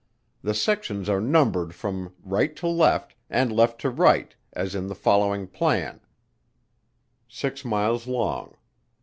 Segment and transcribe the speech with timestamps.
[0.41, 4.95] The sections are numbered from right to left, and left to right, as in the
[4.95, 6.01] following plan:
[7.27, 8.57] six miles long.